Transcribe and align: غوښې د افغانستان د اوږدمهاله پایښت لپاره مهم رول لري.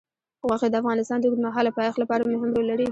غوښې 0.47 0.67
د 0.71 0.75
افغانستان 0.81 1.17
د 1.19 1.25
اوږدمهاله 1.27 1.71
پایښت 1.77 1.97
لپاره 2.01 2.23
مهم 2.33 2.49
رول 2.55 2.65
لري. 2.69 2.79